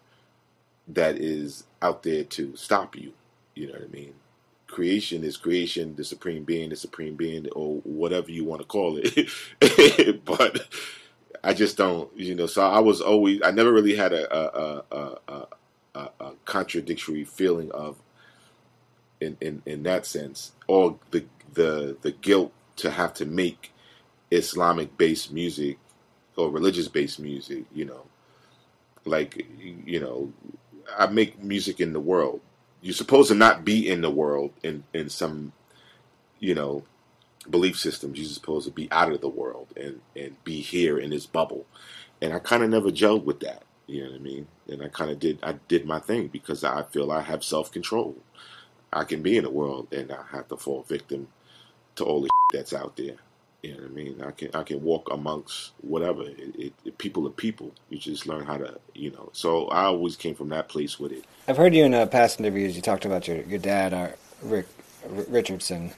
that 0.88 1.16
is 1.16 1.64
out 1.80 2.02
there 2.02 2.24
to 2.24 2.54
stop 2.56 2.96
you. 2.96 3.12
You 3.54 3.68
know 3.68 3.74
what 3.74 3.84
I 3.84 3.88
mean? 3.88 4.14
Creation 4.66 5.24
is 5.24 5.36
creation, 5.36 5.94
the 5.96 6.04
supreme 6.04 6.44
being, 6.44 6.70
the 6.70 6.76
supreme 6.76 7.14
being, 7.14 7.48
or 7.50 7.76
whatever 7.84 8.30
you 8.30 8.44
want 8.44 8.60
to 8.60 8.66
call 8.66 8.98
it. 9.02 10.24
but 10.24 10.66
I 11.44 11.54
just 11.54 11.76
don't, 11.76 12.10
you 12.16 12.34
know. 12.34 12.46
So 12.46 12.62
I 12.62 12.80
was 12.80 13.00
always, 13.00 13.40
I 13.42 13.50
never 13.50 13.72
really 13.72 13.94
had 13.94 14.12
a 14.12 14.34
a, 14.34 14.84
a, 14.90 15.18
a, 15.28 15.46
a, 15.94 16.08
a 16.20 16.32
contradictory 16.44 17.24
feeling 17.24 17.70
of, 17.72 17.96
in, 19.20 19.36
in 19.40 19.62
in 19.64 19.82
that 19.84 20.06
sense, 20.06 20.52
or 20.66 20.98
the 21.12 21.24
the 21.52 21.96
the 22.02 22.12
guilt 22.12 22.52
to 22.76 22.90
have 22.90 23.14
to 23.14 23.24
make 23.24 23.72
Islamic 24.30 24.96
based 24.98 25.32
music 25.32 25.78
or 26.36 26.46
oh, 26.46 26.50
religious 26.50 26.88
based 26.88 27.20
music, 27.20 27.64
you 27.72 27.84
know. 27.84 28.02
Like, 29.04 29.46
you 29.84 30.00
know, 30.00 30.32
I 30.98 31.06
make 31.06 31.42
music 31.42 31.80
in 31.80 31.92
the 31.92 32.00
world. 32.00 32.40
You're 32.80 32.94
supposed 32.94 33.28
to 33.28 33.34
not 33.34 33.64
be 33.64 33.88
in 33.88 34.00
the 34.00 34.10
world 34.10 34.52
in, 34.62 34.84
in 34.92 35.08
some, 35.08 35.52
you 36.38 36.54
know, 36.54 36.84
belief 37.48 37.78
systems. 37.78 38.18
You're 38.18 38.28
supposed 38.28 38.66
to 38.66 38.72
be 38.72 38.90
out 38.90 39.12
of 39.12 39.20
the 39.20 39.28
world 39.28 39.68
and, 39.76 40.00
and 40.16 40.42
be 40.44 40.60
here 40.60 40.98
in 40.98 41.10
this 41.10 41.26
bubble. 41.26 41.66
And 42.20 42.32
I 42.32 42.38
kind 42.38 42.62
of 42.62 42.70
never 42.70 42.90
gelled 42.90 43.24
with 43.24 43.40
that. 43.40 43.62
You 43.86 44.04
know 44.04 44.10
what 44.10 44.20
I 44.20 44.22
mean? 44.22 44.46
And 44.68 44.82
I 44.82 44.88
kind 44.88 45.10
of 45.10 45.18
did, 45.18 45.38
I 45.42 45.56
did 45.68 45.86
my 45.86 45.98
thing 45.98 46.28
because 46.28 46.64
I 46.64 46.82
feel 46.84 47.12
I 47.12 47.20
have 47.20 47.44
self 47.44 47.70
control. 47.70 48.16
I 48.92 49.04
can 49.04 49.22
be 49.22 49.36
in 49.36 49.44
the 49.44 49.50
world 49.50 49.88
and 49.92 50.10
I 50.12 50.24
have 50.32 50.48
to 50.48 50.56
fall 50.56 50.82
victim 50.82 51.28
to 51.96 52.04
all 52.04 52.22
the 52.22 52.30
that's 52.52 52.72
out 52.72 52.96
there. 52.96 53.16
You 53.64 53.72
know 53.72 53.82
what 53.82 53.90
I 53.90 53.94
mean? 53.94 54.22
I 54.22 54.30
can 54.30 54.50
I 54.52 54.62
can 54.62 54.82
walk 54.82 55.08
amongst 55.10 55.72
whatever. 55.80 56.22
It, 56.22 56.54
it, 56.58 56.72
it, 56.84 56.98
people 56.98 57.26
are 57.26 57.30
people. 57.30 57.72
You 57.88 57.96
just 57.96 58.26
learn 58.26 58.44
how 58.44 58.58
to, 58.58 58.78
you 58.94 59.10
know. 59.10 59.30
So 59.32 59.68
I 59.68 59.84
always 59.84 60.16
came 60.16 60.34
from 60.34 60.50
that 60.50 60.68
place 60.68 61.00
with 61.00 61.12
it. 61.12 61.24
I've 61.48 61.56
heard 61.56 61.74
you 61.74 61.84
in 61.84 61.94
uh, 61.94 62.04
past 62.04 62.38
interviews. 62.38 62.76
You 62.76 62.82
talked 62.82 63.06
about 63.06 63.26
your 63.26 63.38
your 63.38 63.58
dad, 63.58 63.94
uh, 63.94 64.08
Rick 64.42 64.66
R- 65.04 65.24
Richardson. 65.28 65.92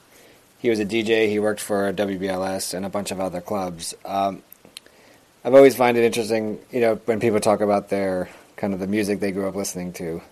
He 0.60 0.70
was 0.70 0.78
a 0.78 0.84
DJ. 0.84 1.28
He 1.28 1.40
worked 1.40 1.60
for 1.60 1.92
WBLS 1.92 2.72
and 2.72 2.86
a 2.86 2.88
bunch 2.88 3.10
of 3.10 3.18
other 3.18 3.40
clubs. 3.40 3.94
Um, 4.04 4.42
I've 5.44 5.54
always 5.54 5.74
find 5.76 5.96
it 5.96 6.04
interesting, 6.04 6.60
you 6.70 6.80
know, 6.80 6.96
when 7.04 7.18
people 7.18 7.40
talk 7.40 7.60
about 7.60 7.88
their 7.88 8.28
kind 8.56 8.74
of 8.74 8.80
the 8.80 8.86
music 8.86 9.18
they 9.18 9.32
grew 9.32 9.48
up 9.48 9.56
listening 9.56 9.92
to. 9.94 10.22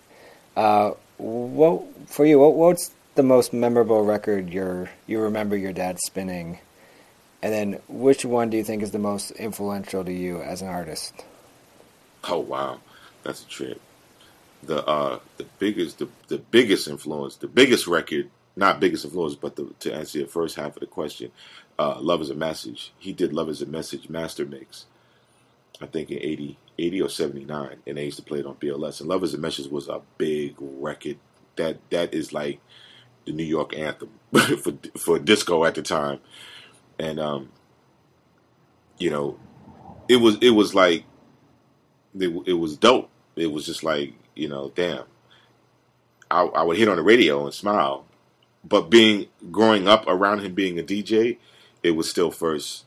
Uh, 0.57 0.93
what 1.19 1.83
for 2.07 2.25
you? 2.25 2.39
What, 2.39 2.55
what's 2.55 2.93
the 3.17 3.25
most 3.25 3.53
memorable 3.53 4.05
record 4.05 4.51
you 4.51 4.89
you 5.09 5.21
remember 5.21 5.57
your 5.57 5.73
dad 5.73 5.99
spinning? 5.99 6.61
And 7.45 7.53
then 7.53 7.81
which 7.89 8.25
one 8.25 8.49
do 8.49 8.57
you 8.57 8.65
think 8.65 8.83
is 8.83 8.93
the 8.93 8.99
most 8.99 9.31
influential 9.33 10.03
to 10.03 10.11
you 10.11 10.41
as 10.41 10.63
an 10.63 10.69
artist? 10.69 11.13
Oh 12.27 12.39
wow, 12.39 12.81
that's 13.23 13.43
a 13.43 13.47
trip. 13.47 13.83
The 14.63 14.83
uh 14.87 15.19
the 15.37 15.45
biggest 15.59 15.99
the, 15.99 16.09
the 16.29 16.39
biggest 16.39 16.89
influence, 16.89 17.37
the 17.37 17.47
biggest 17.47 17.87
record, 17.87 18.31
not 18.57 18.81
biggest 18.81 19.05
influence, 19.05 19.35
but 19.35 19.57
the, 19.57 19.71
to 19.81 19.93
answer 19.93 20.21
your 20.21 20.27
first 20.27 20.57
half 20.57 20.75
of 20.75 20.81
the 20.81 20.87
question, 20.87 21.33
uh, 21.79 22.01
Love 22.01 22.23
is 22.23 22.31
a 22.31 22.35
Message. 22.35 22.95
He 22.99 23.13
did 23.13 23.35
Love 23.35 23.51
is 23.51 23.61
a 23.61 23.67
Message 23.67 24.09
master 24.09 24.47
mix. 24.47 24.87
I 25.83 25.87
think 25.87 26.11
in 26.11 26.21
80, 26.23 26.57
80 26.79 27.03
or 27.03 27.09
79, 27.11 27.77
and 27.87 27.99
they 27.99 28.07
used 28.07 28.17
to 28.17 28.23
play 28.23 28.39
it 28.39 28.47
on 28.47 28.55
BLS. 28.55 29.01
And 29.01 29.11
Love 29.11 29.23
is 29.23 29.35
a 29.35 29.39
Message 29.39 29.71
was 29.71 29.89
a 29.89 30.01
big 30.17 30.55
record. 30.59 31.19
That 31.57 31.77
that 31.91 32.15
is 32.15 32.33
like 32.33 32.61
the 33.27 33.33
New 33.33 33.45
York 33.45 33.77
anthem 33.77 34.09
for 34.33 34.73
for 34.97 35.19
disco 35.19 35.67
at 35.67 35.75
the 35.75 35.83
time, 35.83 36.21
and 36.99 37.19
um, 37.19 37.51
you 38.99 39.11
know, 39.11 39.39
it 40.09 40.17
was 40.17 40.37
it 40.41 40.51
was 40.51 40.75
like 40.75 41.05
it, 42.19 42.29
it 42.47 42.55
was 42.55 42.77
dope. 42.77 43.11
It 43.37 43.51
was 43.53 43.67
just 43.67 43.83
like 43.83 44.15
you 44.35 44.49
know, 44.49 44.73
damn. 44.75 45.05
I, 46.31 46.43
I 46.43 46.63
would 46.63 46.77
hit 46.77 46.89
on 46.89 46.97
the 46.97 47.03
radio 47.03 47.45
and 47.45 47.55
smile, 47.55 48.07
but 48.65 48.91
being 48.91 49.27
growing 49.51 49.87
up 49.87 50.05
around 50.09 50.41
him 50.41 50.55
being 50.55 50.79
a 50.79 50.83
DJ, 50.83 51.39
it 51.83 51.93
was 51.93 52.09
still 52.09 52.31
first. 52.31 52.87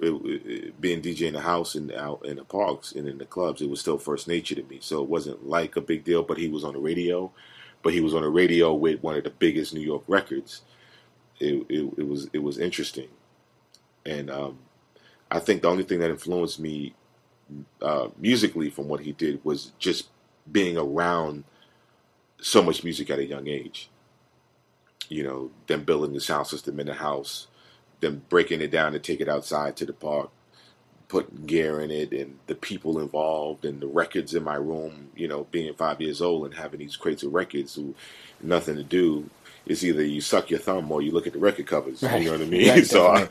It, 0.00 0.10
it, 0.10 0.80
being 0.80 1.00
DJ 1.00 1.28
in 1.28 1.34
the 1.34 1.40
house 1.40 1.76
and 1.76 1.92
out 1.92 2.24
in 2.26 2.36
the 2.36 2.44
parks 2.44 2.92
and 2.92 3.08
in 3.08 3.18
the 3.18 3.24
clubs, 3.24 3.62
it 3.62 3.70
was 3.70 3.80
still 3.80 3.96
first 3.96 4.26
nature 4.26 4.56
to 4.56 4.62
me. 4.64 4.78
So 4.80 5.02
it 5.02 5.08
wasn't 5.08 5.46
like 5.46 5.76
a 5.76 5.80
big 5.80 6.04
deal. 6.04 6.22
But 6.24 6.36
he 6.38 6.48
was 6.48 6.64
on 6.64 6.74
the 6.74 6.80
radio, 6.80 7.30
but 7.82 7.92
he 7.92 8.00
was 8.00 8.14
on 8.14 8.22
the 8.22 8.28
radio 8.28 8.74
with 8.74 9.02
one 9.02 9.16
of 9.16 9.24
the 9.24 9.30
biggest 9.30 9.72
New 9.72 9.80
York 9.80 10.02
records. 10.08 10.62
It, 11.38 11.64
it, 11.68 11.94
it 11.98 12.08
was 12.08 12.28
it 12.32 12.40
was 12.40 12.58
interesting, 12.58 13.08
and 14.06 14.30
um, 14.30 14.58
I 15.30 15.40
think 15.40 15.62
the 15.62 15.68
only 15.68 15.84
thing 15.84 16.00
that 16.00 16.10
influenced 16.10 16.60
me 16.60 16.94
uh, 17.82 18.08
musically 18.18 18.70
from 18.70 18.88
what 18.88 19.00
he 19.00 19.12
did 19.12 19.44
was 19.44 19.72
just 19.78 20.08
being 20.50 20.76
around 20.76 21.44
so 22.40 22.62
much 22.62 22.84
music 22.84 23.10
at 23.10 23.18
a 23.18 23.24
young 23.24 23.48
age. 23.48 23.88
You 25.08 25.22
know, 25.24 25.50
them 25.66 25.84
building 25.84 26.12
the 26.12 26.20
sound 26.20 26.46
system 26.46 26.80
in 26.80 26.86
the 26.86 26.94
house, 26.94 27.48
them 28.00 28.22
breaking 28.28 28.60
it 28.60 28.70
down 28.70 28.92
to 28.92 28.98
take 28.98 29.20
it 29.20 29.28
outside 29.28 29.76
to 29.76 29.86
the 29.86 29.92
park, 29.92 30.30
putting 31.08 31.46
gear 31.46 31.80
in 31.80 31.90
it 31.90 32.12
and 32.12 32.38
the 32.46 32.54
people 32.54 32.98
involved 32.98 33.64
and 33.64 33.80
the 33.80 33.86
records 33.86 34.34
in 34.34 34.42
my 34.42 34.56
room, 34.56 35.10
you 35.14 35.28
know, 35.28 35.46
being 35.50 35.72
five 35.74 36.00
years 36.00 36.22
old 36.22 36.46
and 36.46 36.54
having 36.54 36.80
these 36.80 36.96
crates 36.96 37.22
of 37.22 37.34
records 37.34 37.74
who 37.74 37.94
nothing 38.42 38.76
to 38.76 38.82
do. 38.82 39.28
It's 39.66 39.82
either 39.82 40.04
you 40.04 40.20
suck 40.20 40.50
your 40.50 40.60
thumb 40.60 40.92
or 40.92 41.00
you 41.00 41.10
look 41.10 41.26
at 41.26 41.32
the 41.32 41.38
record 41.38 41.66
covers. 41.66 42.02
Right. 42.02 42.20
You 42.20 42.26
know 42.26 42.32
what 42.32 42.42
I 42.42 42.44
mean? 42.44 42.68
Right, 42.68 42.86
so, 42.86 43.06
I, 43.06 43.26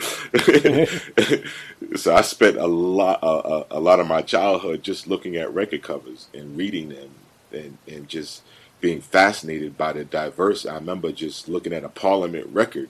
so 1.95 2.15
I 2.15 2.21
spent 2.21 2.57
a 2.57 2.65
lot, 2.65 3.19
a, 3.21 3.65
a 3.77 3.79
lot 3.79 3.99
of 3.99 4.07
my 4.07 4.21
childhood 4.23 4.81
just 4.83 5.07
looking 5.07 5.35
at 5.35 5.53
record 5.53 5.83
covers 5.83 6.27
and 6.33 6.57
reading 6.57 6.89
them, 6.89 7.09
and 7.51 7.77
and 7.87 8.07
just 8.09 8.41
being 8.81 8.99
fascinated 8.99 9.77
by 9.77 9.93
the 9.93 10.03
diverse. 10.03 10.65
I 10.65 10.75
remember 10.75 11.11
just 11.11 11.47
looking 11.47 11.71
at 11.71 11.83
a 11.83 11.89
Parliament 11.89 12.47
record 12.51 12.89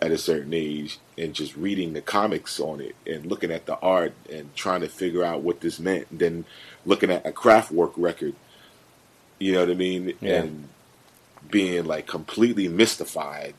at 0.00 0.10
a 0.10 0.18
certain 0.18 0.54
age 0.54 0.98
and 1.16 1.34
just 1.34 1.56
reading 1.56 1.92
the 1.92 2.00
comics 2.00 2.58
on 2.60 2.80
it 2.80 2.94
and 3.06 3.26
looking 3.26 3.50
at 3.50 3.66
the 3.66 3.78
art 3.78 4.12
and 4.30 4.54
trying 4.54 4.80
to 4.80 4.88
figure 4.88 5.24
out 5.24 5.42
what 5.42 5.60
this 5.60 5.78
meant. 5.78 6.06
And 6.10 6.18
then 6.18 6.44
looking 6.86 7.10
at 7.10 7.26
a 7.26 7.32
Kraftwerk 7.32 7.92
record, 7.96 8.34
you 9.38 9.52
know 9.52 9.60
what 9.60 9.70
I 9.70 9.74
mean? 9.74 10.14
Yeah. 10.20 10.42
And 10.42 10.68
being 11.50 11.84
like 11.84 12.06
completely 12.06 12.68
mystified. 12.68 13.54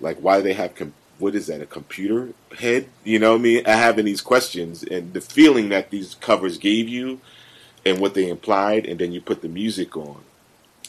Like, 0.00 0.18
why 0.18 0.38
do 0.38 0.42
they 0.42 0.54
have, 0.54 0.74
com- 0.74 0.94
what 1.18 1.34
is 1.34 1.46
that, 1.48 1.60
a 1.60 1.66
computer 1.66 2.30
head? 2.58 2.88
You 3.04 3.18
know 3.18 3.32
what 3.32 3.40
I 3.40 3.42
mean? 3.42 3.66
I 3.66 3.72
having 3.72 4.06
these 4.06 4.20
questions 4.20 4.82
and 4.82 5.12
the 5.12 5.20
feeling 5.20 5.68
that 5.70 5.90
these 5.90 6.14
covers 6.14 6.58
gave 6.58 6.88
you 6.88 7.20
and 7.84 8.00
what 8.00 8.14
they 8.14 8.28
implied. 8.28 8.86
And 8.86 8.98
then 8.98 9.12
you 9.12 9.20
put 9.20 9.42
the 9.42 9.48
music 9.48 9.96
on. 9.96 10.22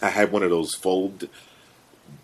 I 0.01 0.09
had 0.09 0.31
one 0.31 0.43
of 0.43 0.49
those 0.49 0.73
fold 0.73 1.27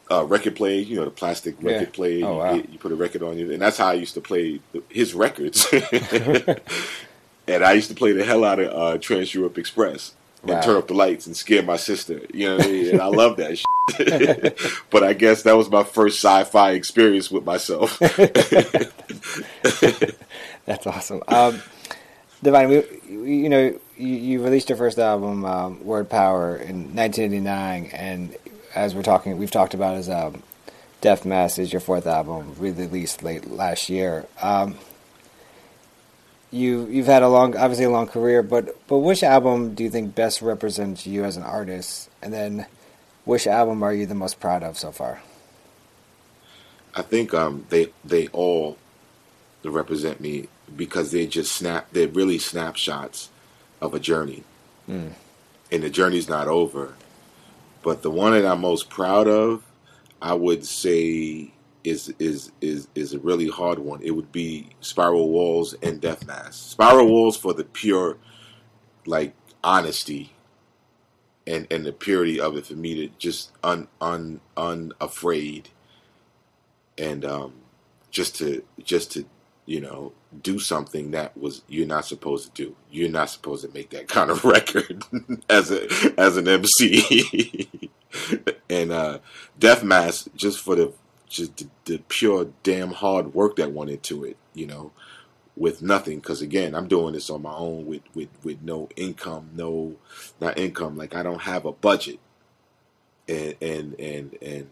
uh, 0.09 0.23
record 0.25 0.55
player, 0.55 0.79
you 0.79 0.95
know, 0.95 1.05
the 1.05 1.11
plastic 1.11 1.55
record 1.61 1.89
yeah. 1.89 1.95
player. 1.95 2.25
Oh, 2.25 2.37
wow. 2.37 2.53
you, 2.53 2.67
you, 2.71 2.79
put 2.79 2.91
a 2.91 2.95
record 2.95 3.23
on 3.23 3.37
you, 3.37 3.51
and 3.51 3.61
that's 3.61 3.77
how 3.77 3.87
I 3.87 3.93
used 3.93 4.13
to 4.15 4.21
play 4.21 4.61
his 4.89 5.13
records. 5.13 5.67
and 7.47 7.63
I 7.63 7.73
used 7.73 7.89
to 7.89 7.95
play 7.95 8.13
the 8.13 8.23
hell 8.23 8.43
out 8.43 8.59
of 8.59 8.71
uh, 8.71 8.97
Trans 8.99 9.33
Europe 9.33 9.57
Express 9.57 10.13
and 10.41 10.51
wow. 10.51 10.61
turn 10.61 10.77
up 10.77 10.87
the 10.87 10.93
lights 10.93 11.27
and 11.27 11.35
scare 11.35 11.63
my 11.63 11.77
sister. 11.77 12.21
You 12.33 12.49
know, 12.49 12.57
what 12.57 12.67
I 12.67 12.69
mean? 12.69 12.89
and 12.91 13.01
I 13.01 13.07
love 13.07 13.37
that. 13.37 13.57
Shit. 13.57 13.65
but 14.89 15.03
I 15.03 15.13
guess 15.13 15.43
that 15.43 15.55
was 15.55 15.69
my 15.69 15.83
first 15.83 16.17
sci-fi 16.17 16.71
experience 16.71 17.31
with 17.31 17.45
myself. 17.45 17.97
That's 20.65 20.85
awesome. 20.85 21.23
Um, 21.27 21.61
Divine, 22.43 22.69
we, 22.69 22.83
you 23.09 23.49
know, 23.49 23.79
you, 23.97 24.07
you 24.07 24.43
released 24.43 24.69
your 24.69 24.77
first 24.77 24.99
album, 24.99 25.43
um, 25.45 25.83
Word 25.83 26.09
Power, 26.09 26.55
in 26.55 26.95
1989, 26.95 27.89
and 27.93 28.35
as 28.75 28.93
we're 28.93 29.03
talking, 29.03 29.37
we've 29.37 29.49
talked 29.49 29.73
about 29.73 29.95
as 29.95 30.09
um, 30.09 30.43
Death 31.01 31.25
Mask 31.25 31.57
is 31.57 31.73
your 31.73 31.79
fourth 31.79 32.05
album, 32.05 32.53
released 32.59 33.23
late 33.23 33.49
last 33.49 33.89
year. 33.89 34.27
Um, 34.41 34.77
you 36.51 36.87
you've 36.87 37.07
had 37.07 37.23
a 37.23 37.29
long, 37.29 37.55
obviously 37.57 37.85
a 37.85 37.89
long 37.89 38.07
career, 38.07 38.41
but 38.41 38.75
but 38.87 38.99
which 38.99 39.23
album 39.23 39.75
do 39.75 39.83
you 39.83 39.89
think 39.89 40.15
best 40.15 40.41
represents 40.41 41.05
you 41.05 41.25
as 41.25 41.37
an 41.37 41.43
artist? 41.43 42.09
And 42.21 42.33
then, 42.33 42.65
which 43.27 43.45
album 43.45 43.83
are 43.83 43.93
you 43.93 44.05
the 44.05 44.15
most 44.15 44.39
proud 44.39 44.63
of 44.63 44.77
so 44.77 44.91
far? 44.91 45.21
I 46.95 47.01
think 47.01 47.33
um, 47.33 47.65
they 47.69 47.89
they 48.03 48.27
all 48.29 48.77
represent 49.63 50.21
me 50.21 50.47
because 50.75 51.11
they 51.11 51.27
just 51.27 51.51
snap. 51.51 51.87
They're 51.91 52.07
really 52.07 52.39
snapshots 52.39 53.29
of 53.81 53.93
a 53.93 53.99
journey, 53.99 54.43
mm. 54.89 55.11
and 55.71 55.83
the 55.83 55.89
journey's 55.89 56.29
not 56.29 56.47
over. 56.47 56.95
But 57.83 58.01
the 58.01 58.09
one 58.09 58.31
that 58.31 58.45
I'm 58.45 58.61
most 58.61 58.89
proud 58.89 59.27
of, 59.27 59.63
I 60.21 60.33
would 60.33 60.65
say, 60.65 61.51
is 61.83 62.13
is 62.19 62.51
is 62.61 62.87
is 62.95 63.13
a 63.13 63.19
really 63.19 63.49
hard 63.49 63.79
one. 63.79 64.01
It 64.01 64.11
would 64.11 64.31
be 64.31 64.69
Spiral 64.81 65.29
Walls 65.29 65.75
and 65.83 66.01
Death 66.01 66.25
Mask. 66.25 66.71
Spiral 66.71 67.07
Walls 67.07 67.37
for 67.37 67.53
the 67.53 67.65
pure, 67.65 68.17
like 69.05 69.33
honesty, 69.63 70.33
and 71.47 71.65
and 71.71 71.85
the 71.85 71.93
purity 71.93 72.39
of 72.39 72.57
it 72.57 72.67
for 72.67 72.75
me 72.75 72.95
to 72.95 73.09
just 73.17 73.51
un 73.63 73.87
un 73.99 74.41
unafraid, 74.55 75.69
and 76.97 77.25
um, 77.25 77.53
just 78.11 78.35
to 78.35 78.63
just 78.83 79.11
to 79.13 79.25
you 79.67 79.81
know, 79.81 80.13
do 80.41 80.57
something 80.57 81.11
that 81.11 81.37
was 81.37 81.61
you're 81.67 81.85
not 81.85 82.05
supposed 82.05 82.55
to 82.55 82.63
do. 82.63 82.75
You're 82.89 83.09
not 83.09 83.29
supposed 83.29 83.63
to 83.63 83.71
make 83.71 83.91
that 83.91 84.07
kind 84.07 84.31
of 84.31 84.43
record 84.43 85.03
as 85.49 85.69
a 85.69 85.87
as 86.17 86.37
an 86.37 86.47
MC. 86.47 87.69
and 88.69 88.91
uh 88.91 89.19
Death 89.59 89.83
Mask 89.83 90.27
just 90.35 90.59
for 90.59 90.75
the 90.75 90.93
just 91.29 91.57
the, 91.57 91.67
the, 91.83 91.97
pure 92.07 92.47
damn 92.63 92.91
hard 92.91 93.33
work 93.33 93.57
that 93.57 93.73
went 93.73 93.91
into 93.91 94.23
it, 94.23 94.37
you 94.53 94.65
know, 94.65 94.93
with 95.57 95.81
nothing 95.81 96.21
cuz 96.21 96.41
again, 96.41 96.75
I'm 96.75 96.87
doing 96.87 97.13
this 97.13 97.29
on 97.29 97.41
my 97.41 97.55
own 97.55 97.85
with 97.85 98.03
with 98.13 98.29
with 98.43 98.61
no 98.61 98.89
income, 98.95 99.49
no 99.55 99.95
not 100.39 100.57
income, 100.57 100.97
like 100.97 101.15
I 101.15 101.23
don't 101.23 101.41
have 101.41 101.65
a 101.65 101.71
budget. 101.71 102.19
And 103.27 103.55
and 103.61 103.99
and 103.99 104.37
and 104.41 104.69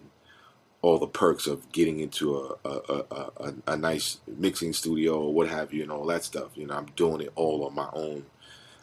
all 0.82 1.00
the 1.00 1.08
perks 1.08 1.48
of 1.48 1.72
getting 1.72 2.00
into 2.00 2.38
a 2.38 2.56
a, 2.64 2.82
a, 2.90 3.32
a, 3.38 3.54
a 3.68 3.78
nice 3.78 4.20
mixing 4.28 4.72
studio 4.72 5.20
or 5.20 5.34
what 5.34 5.48
have 5.48 5.74
you 5.74 5.82
and 5.84 5.92
all 5.92 6.06
that 6.06 6.24
stuff. 6.24 6.52
You 6.56 6.68
know, 6.68 6.76
I'm 6.76 6.88
doing 6.96 7.22
it 7.22 7.32
all 7.36 7.66
on 7.66 7.74
my 7.74 7.90
own, 7.94 8.26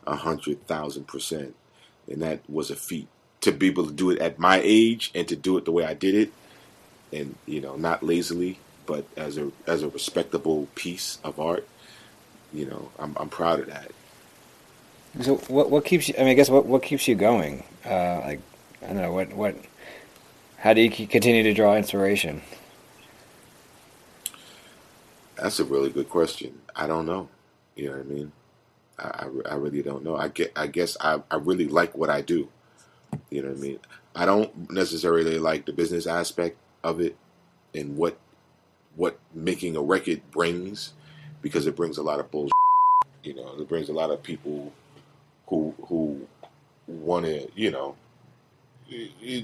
a 0.06 0.16
hundred 0.16 0.66
thousand 0.66 1.06
percent, 1.06 1.54
and 2.10 2.20
that 2.22 2.40
was 2.50 2.70
a 2.70 2.76
feat 2.76 3.08
to 3.42 3.52
be 3.52 3.68
able 3.68 3.86
to 3.86 3.92
do 3.92 4.10
it 4.10 4.18
at 4.20 4.38
my 4.38 4.60
age 4.64 5.10
and 5.14 5.28
to 5.28 5.36
do 5.36 5.56
it 5.58 5.64
the 5.64 5.72
way 5.72 5.84
I 5.84 5.94
did 5.94 6.14
it, 6.16 6.32
and 7.12 7.36
you 7.46 7.60
know, 7.60 7.76
not 7.76 8.02
lazily, 8.02 8.58
but 8.86 9.06
as 9.16 9.38
a 9.38 9.52
as 9.66 9.84
a 9.84 9.88
respectable 9.88 10.68
piece 10.74 11.18
of 11.22 11.38
art. 11.38 11.68
You 12.52 12.66
know, 12.66 12.90
I'm 12.98 13.16
I'm 13.18 13.28
proud 13.28 13.60
of 13.60 13.66
that. 13.66 13.90
So 15.20 15.36
what 15.48 15.70
what 15.70 15.84
keeps 15.84 16.08
you? 16.08 16.14
I 16.16 16.20
mean, 16.20 16.28
I 16.28 16.34
guess 16.34 16.50
what 16.50 16.66
what 16.66 16.82
keeps 16.82 17.06
you 17.08 17.14
going? 17.14 17.64
Uh, 17.84 18.20
like 18.20 18.40
I 18.82 18.88
don't 18.88 18.96
know 18.96 19.12
what 19.12 19.32
what 19.32 19.56
how 20.58 20.72
do 20.72 20.80
you 20.80 20.90
continue 20.90 21.42
to 21.42 21.52
draw 21.52 21.76
inspiration? 21.76 22.42
That's 25.36 25.58
a 25.58 25.64
really 25.64 25.90
good 25.90 26.08
question. 26.08 26.60
I 26.76 26.86
don't 26.86 27.04
know. 27.04 27.28
You 27.74 27.86
know 27.86 27.96
what 27.96 28.00
I 28.00 28.04
mean? 28.04 28.32
I, 28.98 29.04
I, 29.04 29.52
I 29.52 29.54
really 29.56 29.82
don't 29.82 30.04
know. 30.04 30.16
I 30.16 30.28
get. 30.28 30.52
I 30.54 30.66
guess 30.66 30.96
I, 31.00 31.20
I 31.30 31.36
really 31.36 31.66
like 31.66 31.96
what 31.96 32.10
I 32.10 32.20
do. 32.20 32.48
You 33.30 33.42
know 33.42 33.48
what 33.48 33.58
I 33.58 33.60
mean? 33.60 33.78
I 34.14 34.26
don't 34.26 34.70
necessarily 34.70 35.38
like 35.38 35.66
the 35.66 35.72
business 35.72 36.06
aspect 36.06 36.58
of 36.84 37.00
it 37.00 37.16
and 37.74 37.96
what 37.96 38.18
what 38.94 39.18
making 39.34 39.76
a 39.76 39.82
record 39.82 40.20
brings 40.30 40.92
because 41.42 41.66
it 41.66 41.76
brings 41.76 41.98
a 41.98 42.02
lot 42.02 42.20
of 42.20 42.30
bullshit. 42.30 42.52
You 43.22 43.34
know, 43.34 43.54
it 43.58 43.68
brings 43.68 43.88
a 43.88 43.92
lot 43.92 44.10
of 44.10 44.22
people 44.22 44.72
who 45.48 45.74
who 45.86 46.26
want 46.86 47.26
to 47.26 47.48
you 47.54 47.70
know 47.70 47.96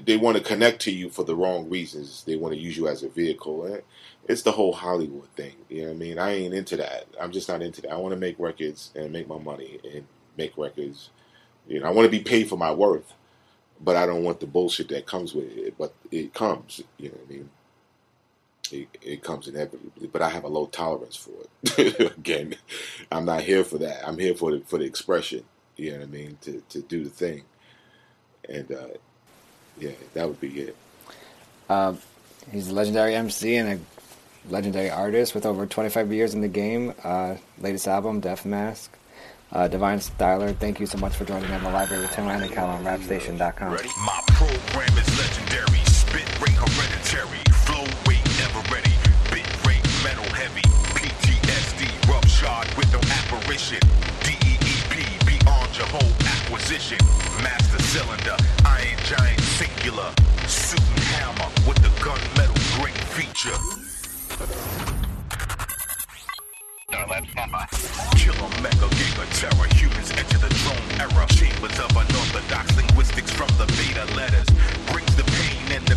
they 0.05 0.17
want 0.17 0.37
to 0.37 0.43
connect 0.43 0.81
to 0.83 0.91
you 0.91 1.09
for 1.11 1.25
the 1.25 1.35
wrong 1.35 1.69
reasons. 1.69 2.25
They 2.25 2.37
want 2.37 2.55
to 2.55 2.61
use 2.61 2.77
you 2.77 2.89
as 2.89 3.03
a 3.03 3.09
vehicle. 3.09 3.73
Eh, 3.73 3.81
it's 4.27 4.43
the 4.43 4.53
whole 4.53 4.73
Hollywood 4.73 5.29
thing. 5.37 5.55
You 5.69 5.83
know 5.83 5.89
what 5.89 5.95
I 5.95 5.99
mean? 5.99 6.19
I 6.19 6.35
ain't 6.35 6.55
into 6.55 6.77
that. 6.77 7.07
I'm 7.21 7.33
just 7.33 7.49
not 7.49 7.63
into 7.63 7.83
that. 7.83 7.93
I 7.93 7.97
want 7.97 8.13
to 8.13 8.21
make 8.21 8.39
records 8.39 8.91
and 8.95 9.13
make 9.13 9.29
my 9.29 9.39
money 9.39 9.79
and 9.85 10.07
make 10.37 10.57
records. 10.59 11.11
You 11.67 11.81
know, 11.81 11.87
I 11.87 11.91
want 11.91 12.07
to 12.07 12.11
be 12.11 12.23
paid 12.23 12.49
for 12.49 12.57
my 12.57 12.73
worth, 12.73 13.15
but 13.81 13.97
I 13.97 14.07
don't 14.07 14.25
want 14.25 14.41
the 14.41 14.47
bullshit 14.47 14.89
that 14.89 15.07
comes 15.07 15.35
with 15.35 15.51
it. 15.57 15.75
But 15.79 15.95
it 16.11 16.35
comes. 16.35 16.83
You 16.99 17.11
know 17.11 17.17
what 17.17 17.27
I 17.29 17.33
mean? 17.33 17.51
It, 18.73 18.89
it 19.03 19.23
comes 19.23 19.49
inevitably, 19.49 20.09
but 20.09 20.23
I 20.23 20.29
have 20.29 20.45
a 20.45 20.49
low 20.49 20.67
tolerance 20.67 21.17
for 21.17 21.33
it. 21.77 22.01
Again, 22.19 22.57
I'm 23.11 23.25
not 23.25 23.43
here 23.43 23.65
for 23.65 23.79
that. 23.79 24.07
I'm 24.07 24.19
here 24.19 24.35
for 24.35 24.53
the 24.53 24.61
for 24.61 24.79
the 24.79 24.85
expression. 24.85 25.45
You 25.77 25.93
know 25.93 25.99
what 25.99 26.09
I 26.09 26.11
mean? 26.11 26.39
To 26.43 26.63
to 26.71 26.83
do 26.83 27.05
the 27.05 27.11
thing, 27.11 27.43
and 28.49 28.71
uh, 28.73 28.89
yeah, 29.79 29.93
that 30.15 30.29
would 30.29 30.41
be 30.41 30.61
it. 30.61 30.77
Um, 31.69 31.99
he's 32.51 32.69
a 32.69 32.75
legendary 32.75 33.15
MC 33.15 33.57
and 33.57 33.81
a 33.81 34.53
legendary 34.53 34.91
artist 34.91 35.35
with 35.35 35.45
over 35.47 35.67
25 35.67 36.13
years 36.13 36.35
in 36.35 36.41
the 36.41 36.49
game. 36.49 36.95
Uh, 37.05 37.37
latest 37.61 37.87
album, 37.87 38.21
Death 38.21 38.45
Mask. 38.45 38.97
Uh, 39.51 39.67
Divine 39.67 39.99
Styler, 39.99 40.55
thank 40.55 40.79
you 40.79 40.85
so 40.85 40.99
much 40.99 41.15
for 41.15 41.25
joining 41.25 41.49
me 41.49 41.55
on 41.57 41.63
the 41.63 41.71
library 41.71 42.03
with 42.03 42.13
Tim 42.13 42.27
Randall 42.27 42.59
on 42.59 42.85
rapstation.com. 42.85 43.73
My 44.05 44.23
program 44.27 44.99
is 44.99 45.19
legendary, 45.19 45.85
spit 45.87 46.41
rate 46.41 46.51
hereditary, 46.51 47.48
your 55.79 55.87
whole 55.87 56.13
acquisition, 56.27 56.99
master 57.41 57.81
cylinder, 57.83 58.37
iron 58.67 58.99
giant 59.05 59.41
singular. 59.41 60.11
Suit 60.47 60.81
and 60.81 61.05
hammer 61.15 61.51
with 61.69 61.79
the 61.79 61.93
gunmetal 62.03 62.59
great 62.81 62.99
feature. 63.15 63.55
Killer 68.17 68.51
mega 68.63 68.89
giga 68.99 69.25
terror. 69.39 69.69
Humans 69.79 70.11
enter 70.19 70.39
the 70.39 70.51
drone 70.63 70.91
era. 70.99 71.27
Chambers 71.29 71.79
of 71.79 71.91
unorthodox 71.95 72.77
linguistics 72.77 73.31
from 73.31 73.49
the 73.59 73.67
beta 73.79 74.05
letters. 74.17 74.49
Brings 74.91 75.15
the 75.15 75.25
pain 75.39 75.79
and 75.79 75.87
the 75.87 75.97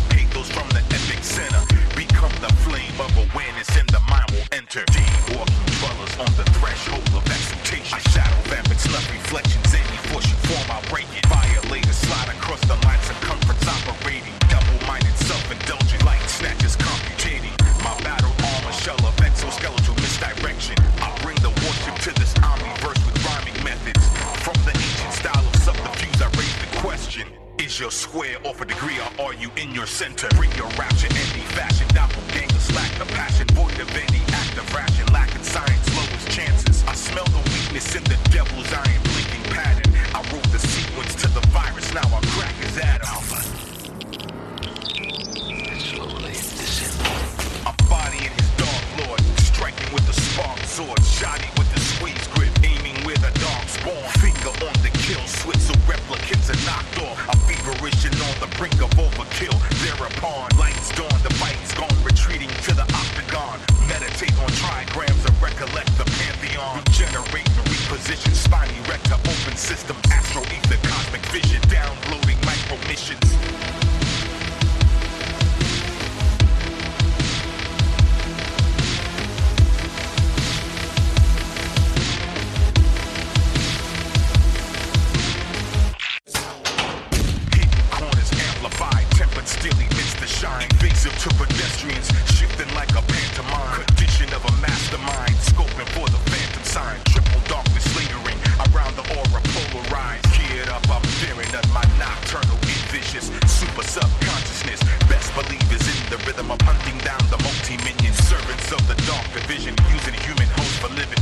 the 90.22 90.28
shine. 90.28 90.62
Invasive 90.78 91.16
to 91.18 91.28
pedestrians, 91.34 92.06
shifting 92.30 92.70
like 92.78 92.90
a 92.94 93.02
pantomime. 93.02 93.82
Condition 93.90 94.30
of 94.32 94.42
a 94.46 94.52
mastermind, 94.62 95.34
scoping 95.42 95.90
for 95.98 96.06
the 96.06 96.20
phantom 96.30 96.62
sign. 96.62 96.98
Triple 97.10 97.42
darkness 97.50 97.86
lingering 97.98 98.38
around 98.70 98.94
the 98.94 99.04
aura 99.18 99.42
polarized. 99.50 100.26
Geared 100.38 100.68
up, 100.68 100.86
I'm 100.88 101.02
fearing 101.18 101.50
of 101.50 101.66
my 101.74 101.82
nocturnal 101.98 102.58
vicious 102.92 103.32
Super 103.48 103.82
subconsciousness, 103.82 104.80
best 105.08 105.32
believe 105.34 105.64
is 105.72 105.80
in 105.88 106.10
the 106.10 106.18
rhythm 106.26 106.50
of 106.50 106.60
hunting 106.60 106.98
down 106.98 107.24
the 107.30 107.40
multi-minion 107.42 108.12
servants 108.12 108.70
of 108.70 108.86
the 108.86 108.94
dark 109.08 109.24
division, 109.32 109.74
using 109.90 110.14
human 110.20 110.48
host 110.60 110.76
for 110.78 110.88
living. 110.92 111.21